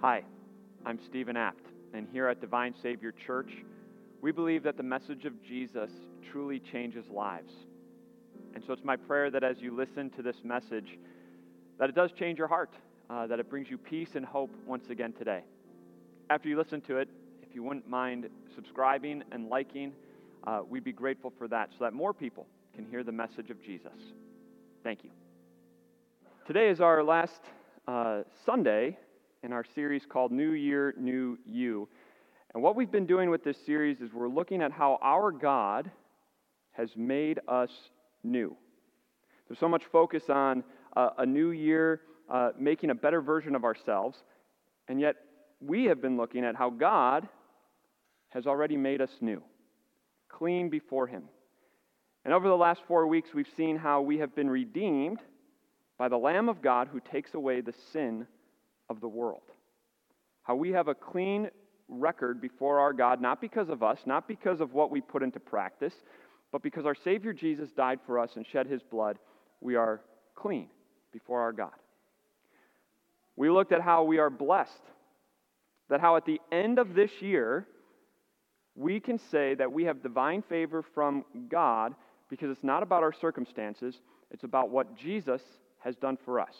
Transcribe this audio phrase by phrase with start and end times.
[0.00, 0.22] Hi,
[0.86, 3.50] I'm Stephen Apt, and here at Divine Savior Church,
[4.22, 5.90] we believe that the message of Jesus
[6.30, 7.52] truly changes lives.
[8.54, 10.96] And so it's my prayer that as you listen to this message,
[11.80, 12.70] that it does change your heart,
[13.10, 15.42] uh, that it brings you peace and hope once again today.
[16.30, 17.08] After you listen to it,
[17.42, 19.90] if you wouldn't mind subscribing and liking,
[20.46, 23.60] uh, we'd be grateful for that so that more people can hear the message of
[23.60, 23.98] Jesus.
[24.84, 25.10] Thank you.
[26.46, 27.40] Today is our last
[27.88, 28.96] uh, Sunday
[29.42, 31.88] in our series called New Year, New You.
[32.54, 35.90] And what we've been doing with this series is we're looking at how our God
[36.72, 37.70] has made us
[38.24, 38.56] new.
[39.46, 40.64] There's so much focus on
[40.96, 44.18] uh, a new year, uh, making a better version of ourselves,
[44.88, 45.16] and yet
[45.60, 47.28] we have been looking at how God
[48.30, 49.42] has already made us new,
[50.28, 51.24] clean before Him.
[52.24, 55.20] And over the last four weeks, we've seen how we have been redeemed
[55.96, 58.26] by the Lamb of God who takes away the sin
[58.88, 59.42] of the world.
[60.42, 61.50] How we have a clean
[61.88, 65.40] record before our God, not because of us, not because of what we put into
[65.40, 65.94] practice,
[66.52, 69.18] but because our Savior Jesus died for us and shed his blood,
[69.60, 70.00] we are
[70.34, 70.68] clean
[71.12, 71.72] before our God.
[73.36, 74.82] We looked at how we are blessed,
[75.88, 77.66] that how at the end of this year,
[78.74, 81.94] we can say that we have divine favor from God
[82.30, 85.42] because it's not about our circumstances, it's about what Jesus
[85.78, 86.54] has done for us.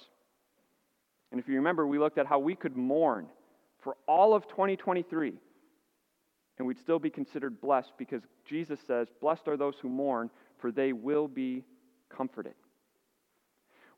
[1.38, 3.28] And if you remember, we looked at how we could mourn
[3.84, 5.34] for all of 2023
[6.58, 10.72] and we'd still be considered blessed because Jesus says, Blessed are those who mourn, for
[10.72, 11.62] they will be
[12.08, 12.54] comforted.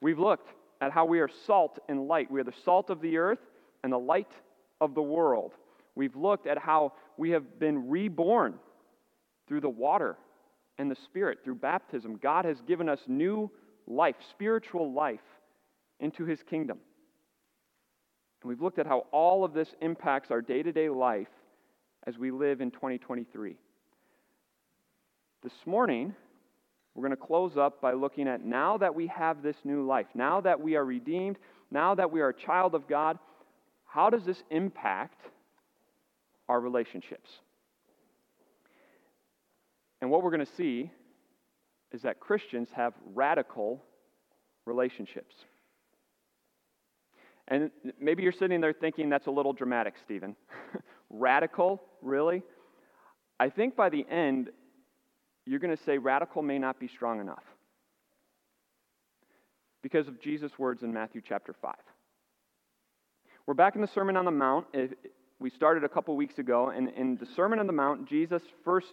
[0.03, 0.51] We've looked
[0.83, 2.31] at how we are salt and light.
[2.31, 3.41] We are the salt of the earth
[3.83, 4.33] and the light
[4.79, 5.55] of the world.
[5.95, 8.57] We've looked at how we have been reborn
[9.49, 10.19] through the water
[10.77, 12.19] and the Spirit, through baptism.
[12.19, 13.51] God has given us new
[13.87, 15.21] life, spiritual life,
[16.01, 16.81] into His kingdom.
[18.43, 21.29] And we've looked at how all of this impacts our day to day life
[22.07, 23.57] as we live in 2023.
[25.43, 26.15] This morning,
[26.95, 30.07] we're going to close up by looking at now that we have this new life,
[30.15, 31.39] now that we are redeemed,
[31.71, 33.19] now that we are a child of God,
[33.87, 35.21] how does this impact
[36.49, 37.31] our relationships?
[40.01, 40.91] And what we're going to see
[41.93, 43.83] is that Christians have radical
[44.65, 45.35] relationships.
[47.51, 50.37] And maybe you're sitting there thinking that's a little dramatic, Stephen.
[51.11, 52.43] radical, really?
[53.41, 54.51] I think by the end,
[55.47, 57.43] you're going to say radical may not be strong enough
[59.83, 61.75] because of Jesus' words in Matthew chapter 5.
[63.47, 64.67] We're back in the Sermon on the Mount.
[65.41, 68.93] We started a couple weeks ago, and in the Sermon on the Mount, Jesus' first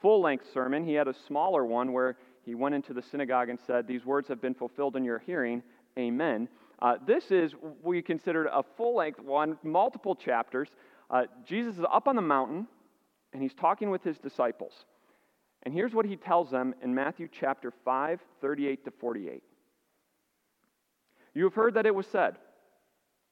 [0.00, 2.16] full length sermon, he had a smaller one where
[2.46, 5.62] he went into the synagogue and said, These words have been fulfilled in your hearing.
[5.98, 6.48] Amen.
[6.82, 10.68] Uh, this is, we considered a full length one, multiple chapters.
[11.10, 12.66] Uh, Jesus is up on the mountain
[13.32, 14.72] and he's talking with his disciples.
[15.62, 19.42] And here's what he tells them in Matthew chapter 5, 38 to 48.
[21.34, 22.36] You have heard that it was said,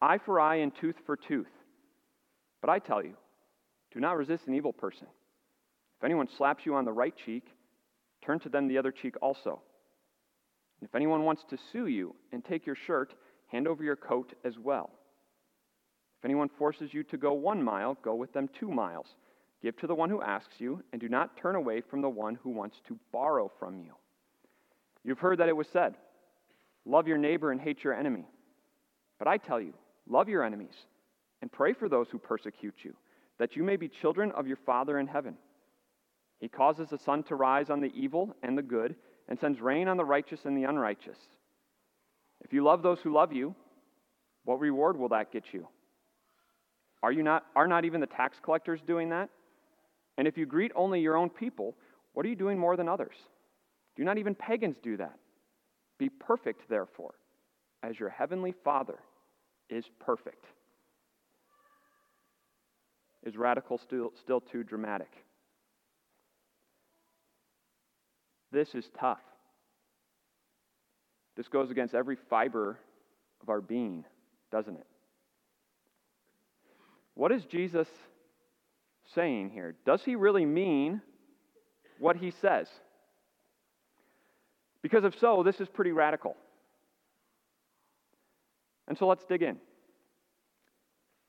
[0.00, 1.48] eye for eye and tooth for tooth.
[2.60, 3.14] But I tell you,
[3.92, 5.06] do not resist an evil person.
[5.98, 7.44] If anyone slaps you on the right cheek,
[8.22, 9.62] turn to them the other cheek also.
[10.80, 13.14] And if anyone wants to sue you and take your shirt,
[13.48, 14.90] hand over your coat as well.
[16.18, 19.06] If anyone forces you to go one mile, go with them two miles.
[19.62, 22.36] Give to the one who asks you, and do not turn away from the one
[22.42, 23.92] who wants to borrow from you.
[25.04, 25.94] You've heard that it was said,
[26.84, 28.24] Love your neighbor and hate your enemy.
[29.18, 29.74] But I tell you,
[30.08, 30.74] love your enemies,
[31.42, 32.94] and pray for those who persecute you,
[33.38, 35.36] that you may be children of your Father in heaven.
[36.40, 38.94] He causes the sun to rise on the evil and the good,
[39.28, 41.18] and sends rain on the righteous and the unrighteous.
[42.44, 43.54] If you love those who love you,
[44.44, 45.66] what reward will that get you?
[47.02, 49.28] Are, you not, are not even the tax collectors doing that?
[50.16, 51.74] And if you greet only your own people,
[52.12, 53.14] what are you doing more than others?
[53.96, 55.16] Do not even pagans do that?
[55.98, 57.14] Be perfect, therefore,
[57.82, 58.98] as your heavenly Father
[59.68, 60.44] is perfect.
[63.24, 65.10] Is radical still, still too dramatic?
[68.50, 69.18] This is tough.
[71.38, 72.76] This goes against every fiber
[73.40, 74.04] of our being,
[74.50, 74.86] doesn't it?
[77.14, 77.86] What is Jesus
[79.14, 79.76] saying here?
[79.86, 81.00] Does he really mean
[82.00, 82.66] what he says?
[84.82, 86.36] Because if so, this is pretty radical.
[88.88, 89.58] And so let's dig in.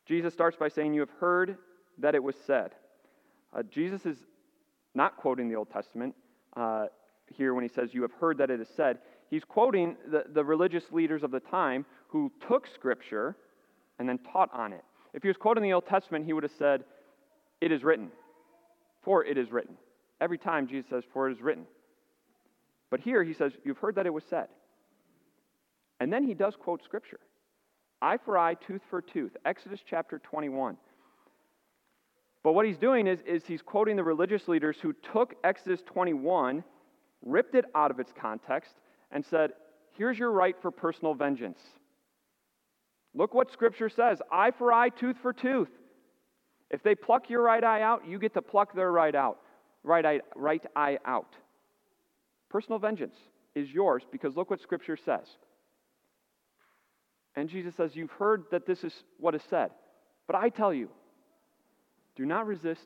[0.08, 1.56] Jesus starts by saying, You have heard
[2.00, 2.72] that it was said.
[3.56, 4.18] Uh, Jesus is
[4.96, 6.16] not quoting the Old Testament
[6.58, 6.88] uh,
[7.28, 8.98] here when he says, You have heard that it is said.
[9.30, 13.36] He's quoting the, the religious leaders of the time who took Scripture
[14.00, 14.84] and then taught on it.
[15.14, 16.84] If he was quoting the Old Testament, he would have said,
[17.62, 18.10] It is written,
[19.04, 19.76] for it is written.
[20.22, 21.66] Every time Jesus says, For it is written.
[22.90, 24.48] But here he says, You've heard that it was said.
[26.00, 27.20] And then he does quote Scripture
[28.02, 29.36] eye for eye, tooth for tooth.
[29.46, 30.78] Exodus chapter 21.
[32.44, 36.64] But what he's doing is, is he's quoting the religious leaders who took Exodus 21,
[37.26, 38.76] ripped it out of its context,
[39.12, 39.52] and said,
[39.98, 41.60] Here's your right for personal vengeance.
[43.14, 45.70] Look what Scripture says eye for eye, tooth for tooth.
[46.70, 49.40] If they pluck your right eye out, you get to pluck their right out,
[49.84, 51.36] right eye, right eye out.
[52.50, 53.16] Personal vengeance
[53.56, 55.28] is yours because look what Scripture says.
[57.36, 59.72] And Jesus says, You've heard that this is what is said,
[60.28, 60.90] but I tell you,
[62.16, 62.86] do not resist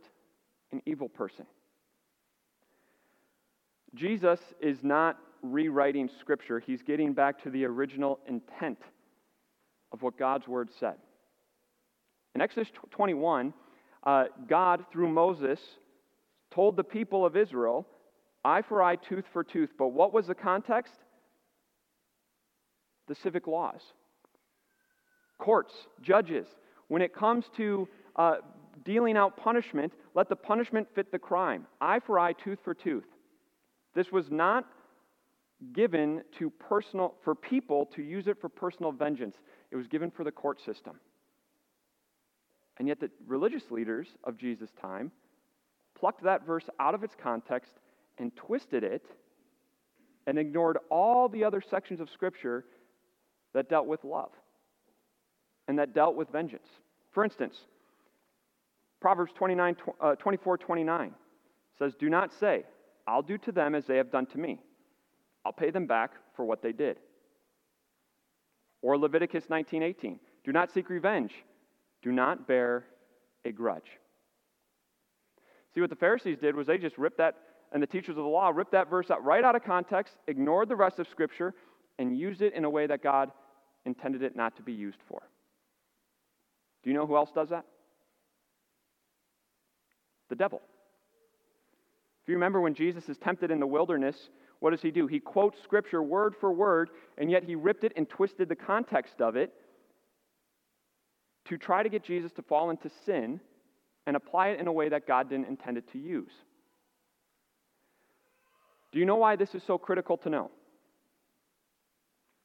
[0.71, 1.45] an evil person.
[3.95, 8.79] Jesus is not rewriting Scripture, he's getting back to the original intent
[9.91, 10.95] of what God's Word said.
[12.33, 13.53] In Exodus 21,
[14.05, 15.59] uh, God, through Moses,
[16.49, 17.85] told the people of Israel,
[18.43, 19.69] eye for eye, tooth for tooth.
[19.77, 20.93] But what was the context?
[23.07, 23.81] The civic laws.
[25.37, 26.47] Courts, judges.
[26.87, 28.35] When it comes to uh,
[28.83, 31.67] dealing out punishment, let the punishment fit the crime.
[31.81, 33.05] Eye for eye, tooth for tooth.
[33.93, 34.65] This was not
[35.71, 39.35] given to personal for people to use it for personal vengeance.
[39.71, 40.99] It was given for the court system.
[42.77, 45.11] And yet the religious leaders of Jesus' time
[45.97, 47.73] plucked that verse out of its context
[48.17, 49.05] and twisted it
[50.25, 52.65] and ignored all the other sections of scripture
[53.53, 54.31] that dealt with love
[55.67, 56.67] and that dealt with vengeance.
[57.11, 57.55] For instance,
[58.99, 61.13] Proverbs 29, uh, 24 29
[61.77, 62.63] says, Do not say,
[63.05, 64.59] I'll do to them as they have done to me.
[65.45, 66.97] I'll pay them back for what they did.
[68.81, 71.33] Or Leviticus 19:18, Do not seek revenge.
[72.01, 72.85] Do not bear
[73.45, 73.99] a grudge.
[75.73, 77.35] See, what the Pharisees did was they just ripped that,
[77.71, 80.69] and the teachers of the law ripped that verse out right out of context, ignored
[80.69, 81.53] the rest of Scripture,
[81.97, 83.31] and used it in a way that God
[83.85, 85.21] intended it not to be used for.
[86.83, 87.65] Do you know who else does that?
[90.29, 90.61] The devil.
[92.23, 94.29] If you remember when Jesus is tempted in the wilderness,
[94.63, 95.07] what does he do?
[95.07, 99.19] He quotes Scripture word for word, and yet he ripped it and twisted the context
[99.19, 99.51] of it
[101.49, 103.41] to try to get Jesus to fall into sin
[104.07, 106.31] and apply it in a way that God didn't intend it to use.
[108.93, 110.49] Do you know why this is so critical to know?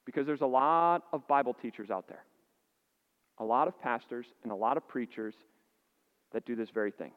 [0.05, 2.25] Because there's a lot of Bible teachers out there,
[3.39, 5.37] a lot of pastors, and a lot of preachers
[6.33, 7.13] that do this very thing.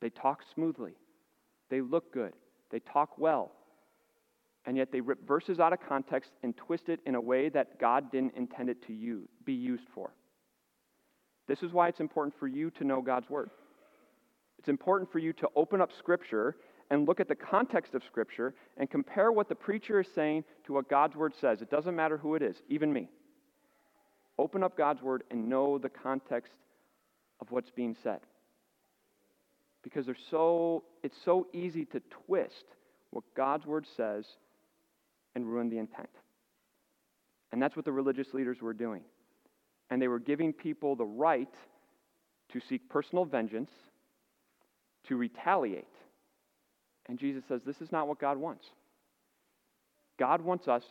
[0.00, 0.94] They talk smoothly,
[1.68, 2.32] they look good,
[2.70, 3.52] they talk well,
[4.66, 7.78] and yet they rip verses out of context and twist it in a way that
[7.80, 10.12] God didn't intend it to use, be used for.
[11.48, 13.50] This is why it's important for you to know God's Word.
[14.58, 16.56] It's important for you to open up Scripture
[16.90, 20.72] and look at the context of Scripture and compare what the preacher is saying to
[20.72, 21.62] what God's Word says.
[21.62, 23.08] It doesn't matter who it is, even me.
[24.38, 26.52] Open up God's Word and know the context
[27.40, 28.20] of what's being said.
[29.82, 32.64] Because they're so, it's so easy to twist
[33.10, 34.24] what God's Word says
[35.34, 36.10] and ruin the intent.
[37.52, 39.02] And that's what the religious leaders were doing.
[39.90, 41.52] And they were giving people the right
[42.52, 43.70] to seek personal vengeance,
[45.08, 45.86] to retaliate.
[47.06, 48.66] And Jesus says, This is not what God wants.
[50.18, 50.84] God wants us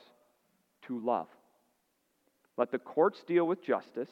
[0.87, 1.27] to love.
[2.57, 4.09] Let the courts deal with justice.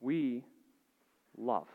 [0.00, 0.44] We
[1.36, 1.66] love.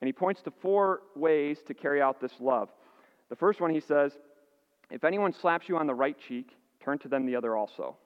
[0.00, 2.68] And he points to four ways to carry out this love.
[3.28, 4.12] The first one, he says,
[4.90, 6.50] if anyone slaps you on the right cheek,
[6.80, 7.96] turn to them the other also.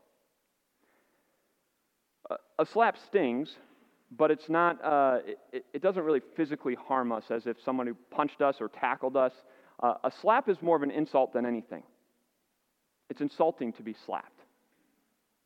[2.58, 3.56] A slap stings,
[4.16, 5.18] but it's not, uh,
[5.52, 9.16] it, it, doesn't really physically harm us as if someone who punched us or tackled
[9.16, 9.32] us.
[9.82, 11.82] Uh, a slap is more of an insult than anything.
[13.08, 14.40] It's insulting to be slapped.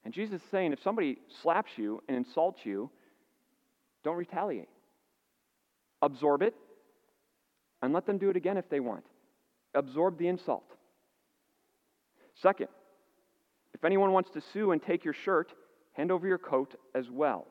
[0.05, 2.91] And Jesus is saying if somebody slaps you and insults you,
[4.03, 4.69] don't retaliate.
[6.05, 6.55] Absorb it
[7.81, 9.05] and let them do it again if they want.
[9.75, 10.65] Absorb the insult.
[12.35, 12.69] Second,
[13.73, 15.53] if anyone wants to sue and take your shirt,
[15.95, 17.47] hand over your coat as well.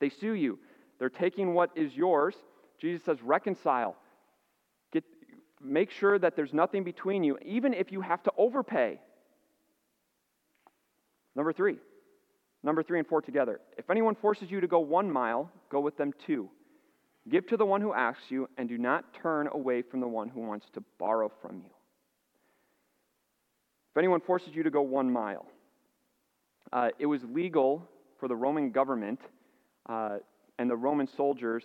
[0.00, 0.58] They sue you,
[0.98, 2.34] they're taking what is yours.
[2.80, 3.96] Jesus says, reconcile.
[4.92, 5.04] Get,
[5.62, 9.00] make sure that there's nothing between you, even if you have to overpay.
[11.36, 11.76] Number three.
[12.62, 13.60] Number three and four together.
[13.76, 16.48] If anyone forces you to go one mile, go with them two.
[17.28, 20.28] Give to the one who asks you, and do not turn away from the one
[20.28, 21.70] who wants to borrow from you.
[23.92, 25.46] If anyone forces you to go one mile,
[26.72, 27.88] uh, it was legal
[28.18, 29.20] for the Roman government
[29.88, 30.18] uh,
[30.58, 31.62] and the Roman soldiers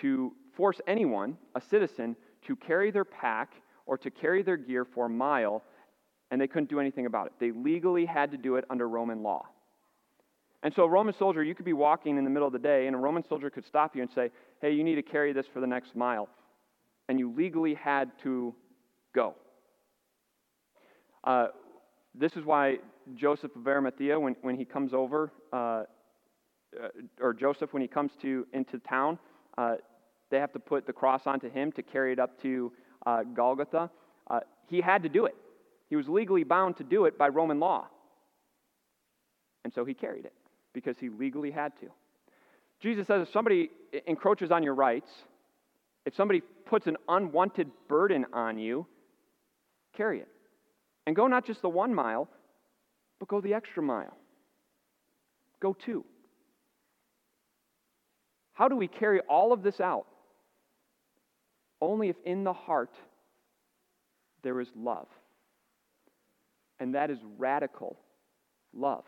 [0.00, 3.52] to force anyone, a citizen, to carry their pack
[3.86, 5.62] or to carry their gear for a mile,
[6.30, 7.32] and they couldn't do anything about it.
[7.38, 9.46] They legally had to do it under Roman law.
[10.62, 12.86] And so, a Roman soldier, you could be walking in the middle of the day,
[12.86, 15.46] and a Roman soldier could stop you and say, Hey, you need to carry this
[15.52, 16.28] for the next mile.
[17.08, 18.54] And you legally had to
[19.14, 19.34] go.
[21.22, 21.48] Uh,
[22.14, 22.78] this is why
[23.14, 26.88] Joseph of Arimathea, when, when he comes over, uh, uh,
[27.20, 29.18] or Joseph, when he comes to into town,
[29.58, 29.76] uh,
[30.30, 32.72] they have to put the cross onto him to carry it up to
[33.04, 33.90] uh, Golgotha.
[34.28, 35.36] Uh, he had to do it.
[35.88, 37.86] He was legally bound to do it by Roman law.
[39.64, 40.32] And so he carried it
[40.76, 41.86] because he legally had to.
[42.80, 43.70] Jesus says if somebody
[44.06, 45.08] encroaches on your rights,
[46.04, 48.86] if somebody puts an unwanted burden on you,
[49.96, 50.28] carry it.
[51.06, 52.28] And go not just the one mile,
[53.18, 54.14] but go the extra mile.
[55.60, 56.04] Go two.
[58.52, 60.04] How do we carry all of this out?
[61.80, 62.92] Only if in the heart
[64.42, 65.08] there is love.
[66.78, 67.96] And that is radical
[68.74, 69.04] love.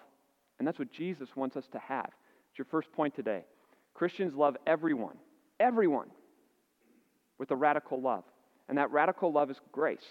[0.58, 2.10] And that's what Jesus wants us to have.
[2.50, 3.44] It's your first point today.
[3.94, 5.16] Christians love everyone,
[5.60, 6.08] everyone,
[7.38, 8.24] with a radical love.
[8.68, 10.04] And that radical love is grace.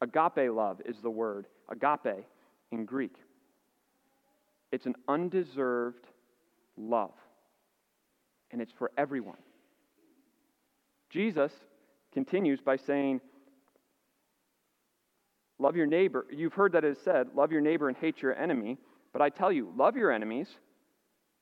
[0.00, 2.24] Agape love is the word, agape
[2.70, 3.14] in Greek.
[4.72, 6.06] It's an undeserved
[6.76, 7.14] love,
[8.50, 9.38] and it's for everyone.
[11.10, 11.52] Jesus
[12.12, 13.20] continues by saying,
[15.60, 16.26] Love your neighbor.
[16.30, 18.76] You've heard that it is said, Love your neighbor and hate your enemy.
[19.14, 20.48] But I tell you, love your enemies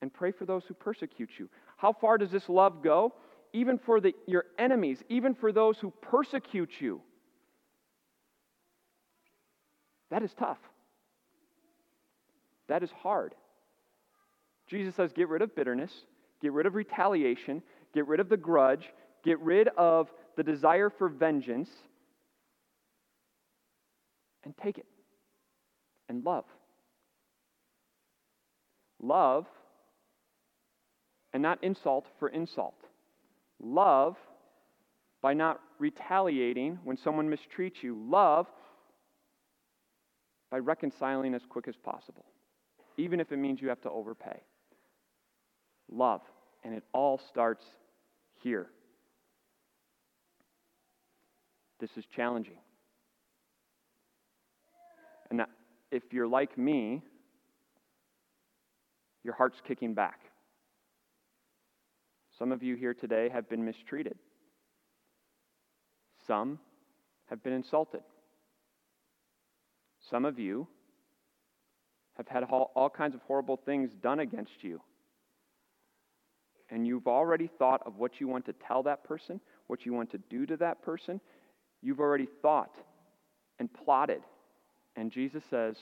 [0.01, 1.49] and pray for those who persecute you.
[1.75, 3.15] How far does this love go?
[3.51, 7.01] Even for the, your enemies, even for those who persecute you.
[10.11, 10.59] That is tough.
[12.67, 13.33] That is hard.
[14.67, 15.91] Jesus says, get rid of bitterness,
[16.41, 17.63] get rid of retaliation,
[17.93, 18.87] get rid of the grudge,
[19.23, 21.69] get rid of the desire for vengeance,
[24.43, 24.85] and take it
[26.07, 26.45] and love.
[29.03, 29.45] Love
[31.33, 32.75] and not insult for insult.
[33.61, 34.15] Love
[35.21, 37.97] by not retaliating when someone mistreats you.
[38.09, 38.47] Love
[40.49, 42.25] by reconciling as quick as possible,
[42.97, 44.39] even if it means you have to overpay.
[45.91, 46.21] Love.
[46.63, 47.65] And it all starts
[48.41, 48.67] here.
[51.81, 52.59] This is challenging.
[55.29, 55.41] And
[55.91, 57.01] if you're like me,
[59.23, 60.19] your heart's kicking back.
[62.37, 64.17] Some of you here today have been mistreated.
[66.27, 66.59] Some
[67.29, 68.01] have been insulted.
[70.09, 70.67] Some of you
[72.17, 74.81] have had all, kinds of horrible things done against you.
[76.69, 80.11] And you've already thought of what you want to tell that person, what you want
[80.11, 81.19] to do to that person.
[81.81, 82.73] You've already thought
[83.59, 84.21] and plotted.
[84.95, 85.75] And Jesus says,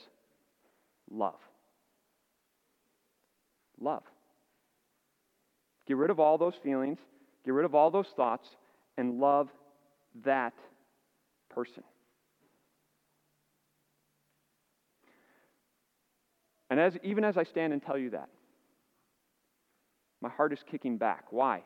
[1.10, 1.40] love.
[3.82, 4.04] Love.
[5.88, 7.00] Get rid of all those feelings,
[7.44, 8.48] get rid of all those thoughts,
[8.98, 9.50] and love
[10.24, 10.54] that
[11.50, 11.84] person.
[16.70, 18.30] And as, even as I stand and tell you that,
[20.22, 21.26] my heart is kicking back.
[21.32, 21.64] Why?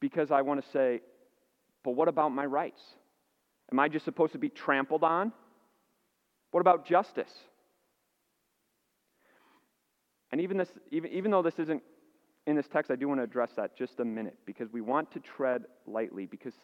[0.00, 1.00] Because I want to say,
[1.84, 2.80] but what about my rights?
[3.72, 5.32] Am I just supposed to be trampled on?
[6.50, 7.32] What about justice?
[10.32, 11.82] And even, this, even, even though this isn't
[12.46, 15.10] in this text, I do want to address that just a minute because we want
[15.12, 16.54] to tread lightly because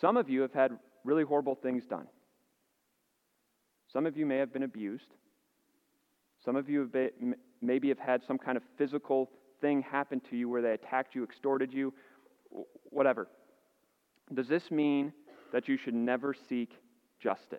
[0.00, 2.06] some of you have had really horrible things done.
[3.92, 5.14] Some of you may have been abused.
[6.44, 9.30] Some of you have been, maybe have had some kind of physical
[9.60, 11.92] thing happen to you where they attacked you, extorted you,
[12.90, 13.28] whatever.
[14.32, 15.12] Does this mean
[15.52, 16.70] that you should never seek
[17.20, 17.58] justice?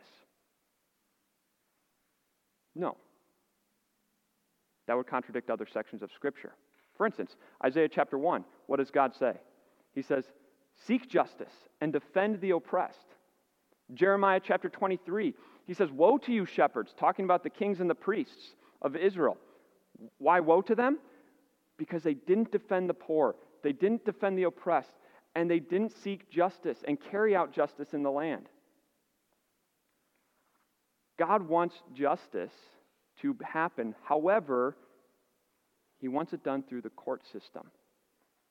[2.75, 2.95] No.
[4.89, 6.55] That would contradict other sections of Scripture.
[6.97, 9.33] For instance, Isaiah chapter 1, what does God say?
[9.93, 10.25] He says,
[10.87, 13.05] Seek justice and defend the oppressed.
[13.93, 15.35] Jeremiah chapter 23,
[15.67, 19.37] he says, Woe to you, shepherds, talking about the kings and the priests of Israel.
[20.17, 20.97] Why woe to them?
[21.77, 24.95] Because they didn't defend the poor, they didn't defend the oppressed,
[25.35, 28.49] and they didn't seek justice and carry out justice in the land.
[31.19, 32.53] God wants justice
[33.21, 33.95] to happen.
[34.03, 34.75] However,
[35.99, 37.69] He wants it done through the court system,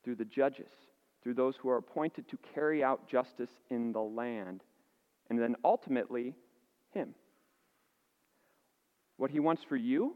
[0.04, 0.72] through the judges,
[1.22, 4.62] through those who are appointed to carry out justice in the land,
[5.30, 6.34] and then ultimately,
[6.92, 7.14] Him.
[9.16, 10.14] What He wants for you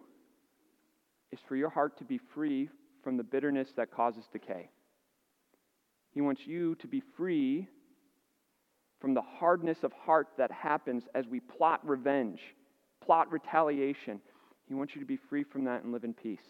[1.32, 2.68] is for your heart to be free
[3.02, 4.70] from the bitterness that causes decay.
[6.12, 7.68] He wants you to be free
[9.00, 12.40] from the hardness of heart that happens as we plot revenge,
[13.04, 14.20] plot retaliation.
[14.72, 16.48] He wants you to be free from that and live in peace.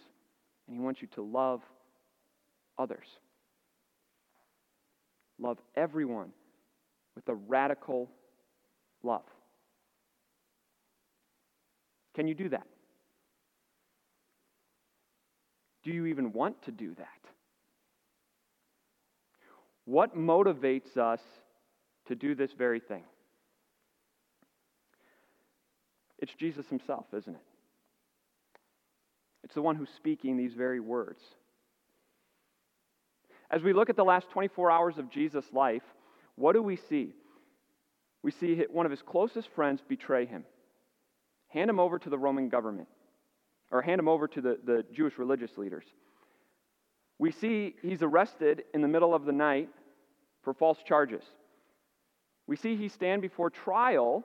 [0.68, 1.60] And He wants you to love
[2.78, 3.08] others.
[5.40, 6.30] Love everyone
[7.16, 8.08] with a radical
[9.02, 9.24] love.
[12.14, 12.68] Can you do that?
[15.82, 17.08] Do you even want to do that?
[19.84, 21.20] What motivates us
[22.06, 23.02] to do this very thing?
[26.20, 27.42] It's Jesus himself, isn't it?
[29.52, 31.21] It's the one who's speaking these very words.
[33.50, 35.82] As we look at the last 24 hours of Jesus' life,
[36.37, 37.12] what do we see?
[38.23, 40.44] We see one of his closest friends betray him,
[41.49, 42.88] hand him over to the Roman government,
[43.71, 45.85] or hand him over to the, the Jewish religious leaders.
[47.18, 49.68] We see he's arrested in the middle of the night
[50.44, 51.25] for false charges.
[52.47, 54.25] We see he stand before trial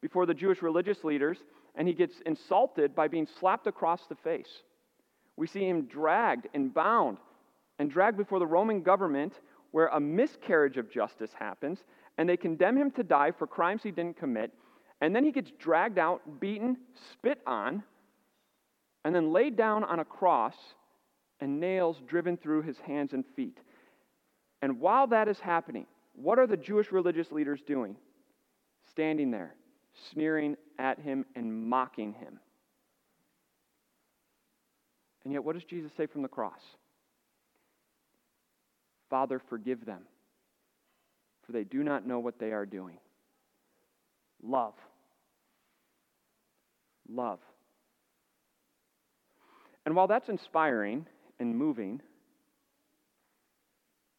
[0.00, 1.36] before the Jewish religious leaders,
[1.74, 4.62] and he gets insulted by being slapped across the face.
[5.36, 7.18] We see him dragged and bound
[7.78, 11.78] and dragged before the Roman government where a miscarriage of justice happens,
[12.18, 14.52] and they condemn him to die for crimes he didn't commit.
[15.00, 16.76] And then he gets dragged out, beaten,
[17.12, 17.82] spit on,
[19.04, 20.54] and then laid down on a cross
[21.40, 23.58] and nails driven through his hands and feet.
[24.60, 27.96] And while that is happening, what are the Jewish religious leaders doing?
[28.90, 29.54] Standing there,
[30.12, 32.38] sneering at him and mocking him.
[35.24, 36.60] And yet, what does Jesus say from the cross?
[39.08, 40.02] Father, forgive them,
[41.44, 42.98] for they do not know what they are doing.
[44.42, 44.74] Love.
[47.08, 47.38] Love.
[49.84, 51.06] And while that's inspiring
[51.38, 52.00] and moving,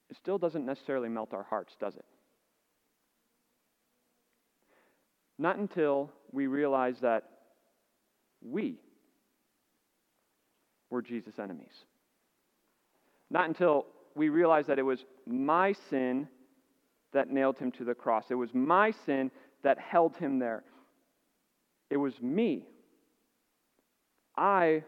[0.10, 2.06] it still doesn't necessarily melt our hearts, does it?
[5.44, 7.26] Not until we realize that
[8.42, 8.80] we
[10.90, 11.74] were Jesus' enemies.
[13.30, 16.30] Not until we realize that it was my sin
[17.12, 18.28] that nailed him to the cross.
[18.30, 19.32] It was my sin
[19.64, 20.64] that held him there.
[21.90, 22.64] It was me.
[24.38, 24.86] I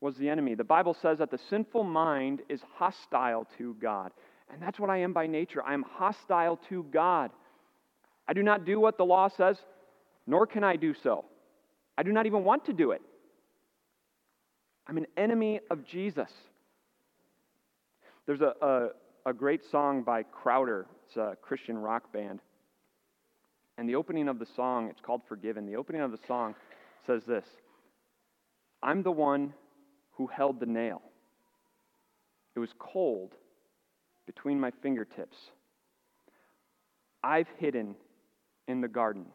[0.00, 0.54] was the enemy.
[0.54, 4.12] The Bible says that the sinful mind is hostile to God.
[4.52, 5.64] And that's what I am by nature.
[5.64, 7.32] I am hostile to God.
[8.26, 9.56] I do not do what the law says,
[10.26, 11.24] nor can I do so.
[11.96, 13.02] I do not even want to do it.
[14.86, 16.30] I'm an enemy of Jesus.
[18.26, 18.88] There's a, a,
[19.26, 22.40] a great song by Crowder, it's a Christian rock band.
[23.76, 25.66] And the opening of the song, it's called Forgiven.
[25.66, 26.54] The opening of the song
[27.06, 27.44] says this
[28.82, 29.52] I'm the one
[30.12, 31.02] who held the nail.
[32.54, 33.32] It was cold
[34.26, 35.36] between my fingertips.
[37.22, 37.96] I've hidden
[38.68, 39.26] in the garden.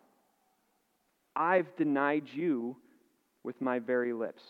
[1.36, 2.76] I've denied you
[3.44, 4.42] with my very lips.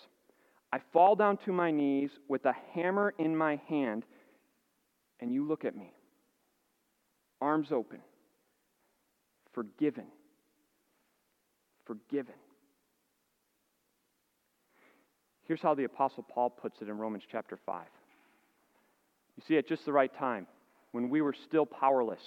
[0.71, 4.05] I fall down to my knees with a hammer in my hand
[5.19, 5.91] and you look at me,
[7.41, 7.99] arms open,
[9.53, 10.05] forgiven,
[11.85, 12.35] forgiven.
[15.43, 17.85] Here's how the Apostle Paul puts it in Romans chapter 5.
[19.35, 20.45] You see, at just the right time,
[20.91, 22.21] when we were still powerless,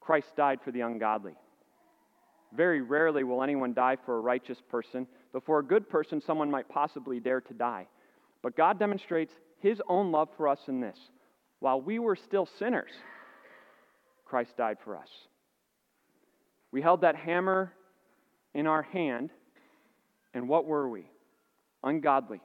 [0.00, 1.34] Christ died for the ungodly.
[2.56, 6.50] Very rarely will anyone die for a righteous person, though for a good person, someone
[6.50, 7.86] might possibly dare to die.
[8.42, 10.98] But God demonstrates his own love for us in this
[11.60, 12.90] while we were still sinners,
[14.24, 15.08] Christ died for us.
[16.70, 17.72] We held that hammer
[18.54, 19.30] in our hand,
[20.34, 21.10] and what were we?
[21.82, 22.40] Ungodly,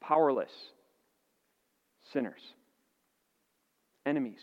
[0.00, 0.52] powerless,
[2.12, 2.40] sinners,
[4.06, 4.40] enemies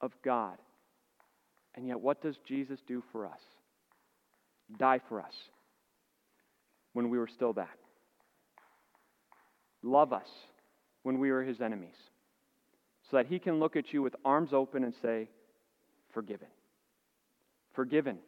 [0.00, 0.58] of God.
[1.74, 3.40] And yet, what does Jesus do for us?
[4.78, 5.34] Die for us
[6.92, 7.78] when we were still that.
[9.82, 10.28] Love us
[11.02, 11.94] when we were his enemies
[13.10, 15.28] so that he can look at you with arms open and say,
[16.12, 16.48] Forgiven.
[17.74, 18.18] Forgiven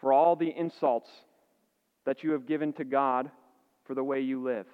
[0.00, 1.08] for all the insults
[2.04, 3.30] that you have given to God
[3.86, 4.66] for the way you live.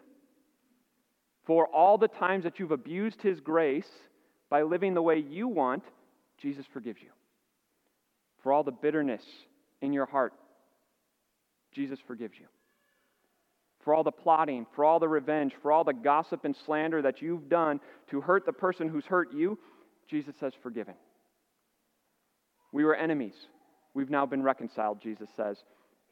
[1.47, 3.89] For all the times that you've abused his grace
[4.49, 5.85] by living the way you want,
[6.41, 7.11] Jesus forgives you.
[8.43, 9.23] For all the bitterness
[9.81, 10.33] in your heart,
[11.73, 12.47] Jesus forgives you
[13.85, 17.23] for all the plotting, for all the revenge, for all the gossip and slander that
[17.23, 17.81] you've done
[18.11, 19.59] to hurt the person who's hurt you,
[20.09, 20.95] Jesus says, forgiven.
[22.73, 23.35] We were enemies.
[23.95, 25.57] We've now been reconciled, Jesus says,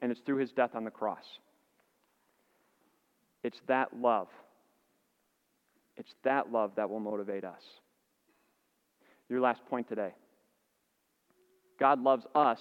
[0.00, 1.24] and it's through his death on the cross.
[3.44, 4.28] It's that love.
[5.96, 7.62] It's that love that will motivate us.
[9.28, 10.14] Your last point today
[11.78, 12.60] God loves us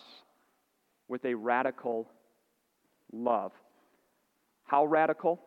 [1.07, 2.07] with a radical
[3.12, 3.52] love.
[4.63, 5.39] How radical?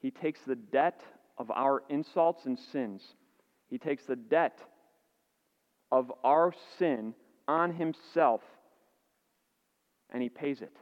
[0.00, 1.02] He takes the debt
[1.36, 3.02] of our insults and sins,
[3.68, 4.58] He takes the debt
[5.90, 7.14] of our sin
[7.46, 8.42] on Himself,
[10.10, 10.76] and He pays it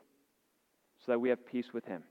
[1.04, 2.02] so that we have peace with Him.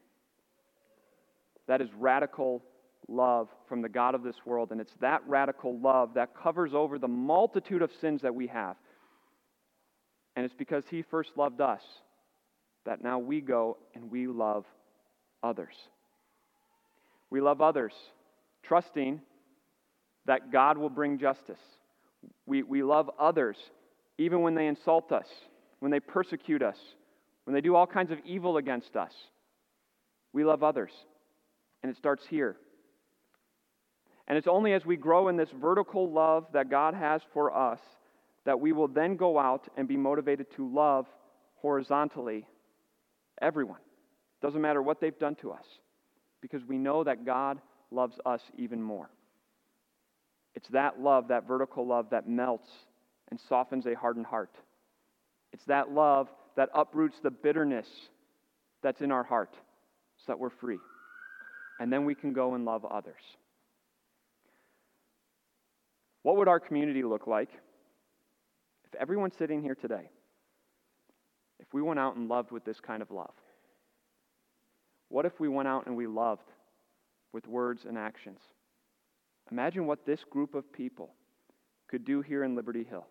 [1.67, 2.63] That is radical
[3.08, 6.99] love from the God of this world, and it's that radical love that covers over
[6.99, 8.75] the multitude of sins that we have.
[10.36, 11.81] And it's because He first loved us
[12.85, 14.65] that now we go and we love
[15.43, 15.75] others.
[17.29, 17.93] We love others,
[18.63, 19.21] trusting
[20.25, 21.59] that God will bring justice.
[22.45, 23.57] We, we love others
[24.17, 25.27] even when they insult us,
[25.79, 26.77] when they persecute us,
[27.43, 29.11] when they do all kinds of evil against us.
[30.33, 30.91] We love others.
[31.83, 32.55] And it starts here.
[34.27, 37.79] And it's only as we grow in this vertical love that God has for us
[38.45, 41.07] that we will then go out and be motivated to love
[41.57, 42.45] horizontally
[43.41, 43.79] everyone.
[44.41, 45.65] Doesn't matter what they've done to us,
[46.41, 47.59] because we know that God
[47.91, 49.09] loves us even more.
[50.53, 52.69] It's that love, that vertical love, that melts
[53.29, 54.55] and softens a hardened heart.
[55.51, 57.87] It's that love that uproots the bitterness
[58.81, 59.53] that's in our heart
[60.17, 60.79] so that we're free.
[61.79, 63.21] And then we can go and love others.
[66.23, 67.49] What would our community look like
[68.85, 70.09] if everyone sitting here today,
[71.59, 73.33] if we went out and loved with this kind of love?
[75.09, 76.49] What if we went out and we loved
[77.31, 78.39] with words and actions?
[79.51, 81.11] Imagine what this group of people
[81.87, 83.05] could do here in Liberty Hill.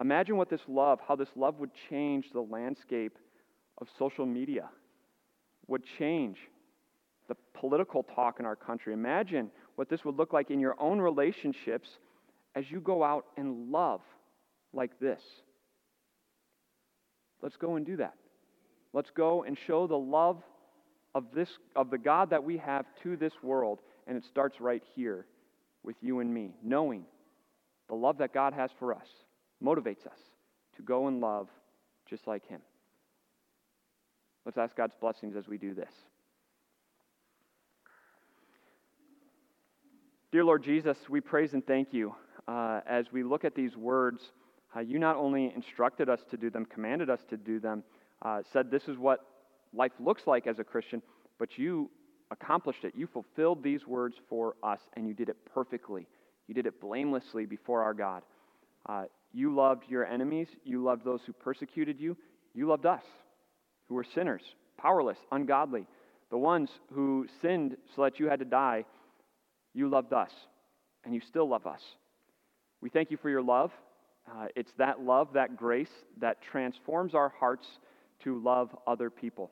[0.00, 3.18] Imagine what this love, how this love would change the landscape
[3.78, 4.68] of social media,
[5.66, 6.38] would change
[7.28, 8.92] the political talk in our country.
[8.92, 11.88] Imagine what this would look like in your own relationships
[12.54, 14.00] as you go out and love
[14.72, 15.22] like this.
[17.44, 18.14] Let's go and do that.
[18.94, 20.42] Let's go and show the love
[21.14, 24.82] of this of the God that we have to this world and it starts right
[24.96, 25.26] here
[25.82, 27.04] with you and me, knowing
[27.88, 29.06] the love that God has for us
[29.62, 30.18] motivates us
[30.76, 31.48] to go and love
[32.08, 32.62] just like him.
[34.46, 35.92] Let's ask God's blessings as we do this.
[40.32, 42.14] Dear Lord Jesus, we praise and thank you
[42.48, 44.32] uh, as we look at these words.
[44.76, 47.82] Uh, you not only instructed us to do them, commanded us to do them,
[48.22, 49.20] uh, said this is what
[49.72, 51.02] life looks like as a Christian,
[51.38, 51.90] but you
[52.30, 52.94] accomplished it.
[52.96, 56.06] You fulfilled these words for us, and you did it perfectly.
[56.48, 58.22] You did it blamelessly before our God.
[58.86, 60.48] Uh, you loved your enemies.
[60.64, 62.16] You loved those who persecuted you.
[62.54, 63.02] You loved us,
[63.88, 64.42] who were sinners,
[64.78, 65.86] powerless, ungodly,
[66.30, 68.84] the ones who sinned so that you had to die
[69.74, 70.30] you loved us,
[71.04, 71.80] and you still love us.
[72.80, 73.72] We thank you for your love.
[74.30, 77.66] Uh, it's that love, that grace, that transforms our hearts
[78.22, 79.50] to love other people,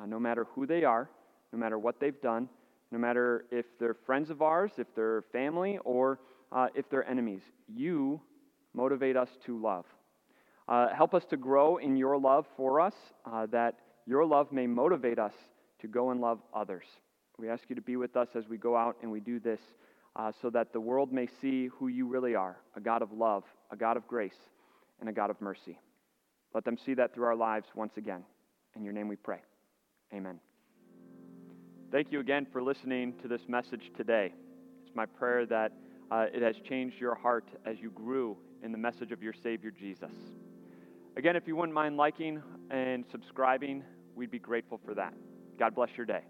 [0.00, 1.10] uh, no matter who they are,
[1.52, 2.48] no matter what they've done,
[2.90, 6.20] no matter if they're friends of ours, if they're family, or
[6.52, 7.42] uh, if they're enemies.
[7.68, 8.20] You
[8.72, 9.84] motivate us to love.
[10.68, 12.94] Uh, help us to grow in your love for us,
[13.30, 13.74] uh, that
[14.06, 15.32] your love may motivate us
[15.80, 16.84] to go and love others.
[17.38, 19.60] We ask you to be with us as we go out and we do this
[20.16, 23.44] uh, so that the world may see who you really are a God of love,
[23.70, 24.38] a God of grace,
[25.00, 25.78] and a God of mercy.
[26.54, 28.24] Let them see that through our lives once again.
[28.76, 29.40] In your name we pray.
[30.12, 30.38] Amen.
[31.90, 34.32] Thank you again for listening to this message today.
[34.84, 35.72] It's my prayer that
[36.10, 39.70] uh, it has changed your heart as you grew in the message of your Savior
[39.70, 40.12] Jesus.
[41.16, 45.14] Again, if you wouldn't mind liking and subscribing, we'd be grateful for that.
[45.58, 46.22] God bless your day.